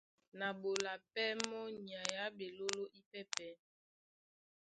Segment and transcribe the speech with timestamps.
[0.39, 3.51] Na ɓola pɛ́ mɔ́ nyay á ɓeɓoló ípɛ́pɛ̄.